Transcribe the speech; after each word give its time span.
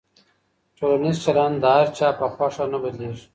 ټولنیز 0.77 1.17
چلند 1.25 1.55
د 1.59 1.65
هر 1.75 1.87
چا 1.97 2.07
په 2.19 2.25
خوښه 2.33 2.65
نه 2.73 2.77
بدلېږي. 2.83 3.25